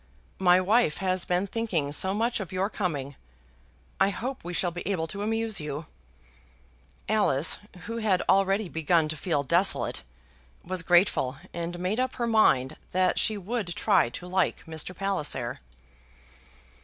[0.39, 3.15] "My wife has been thinking so much of your coming.
[3.99, 5.85] I hope we shall be able to amuse you."
[7.07, 10.01] Alice, who had already begun to feel desolate,
[10.63, 14.95] was grateful, and made up her mind that she would try to like Mr.
[14.95, 15.59] Palliser.